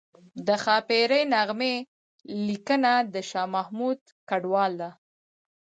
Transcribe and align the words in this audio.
د 0.47 0.49
ښاپیرۍ 0.63 1.23
نغمې 1.33 1.75
لیکنه 2.47 2.91
د 3.13 3.15
شاه 3.29 3.49
محمود 3.55 3.99
کډوال 4.29 4.71
ده 4.81 4.89